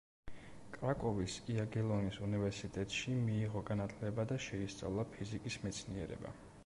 კრაკოვის 0.75 1.35
იაგელონის 1.55 2.17
უნივერსიტეტში 2.27 3.13
მიიღო 3.29 3.63
განათლება 3.71 4.27
და 4.33 4.39
შეისწავლა 4.47 5.07
ფიზიკის 5.17 5.63
მეცნიერება. 5.69 6.35